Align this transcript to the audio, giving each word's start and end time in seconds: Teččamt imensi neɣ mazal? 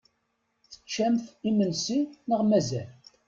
Teččamt 0.71 1.25
imensi 1.49 1.99
neɣ 2.27 2.41
mazal? 2.49 2.89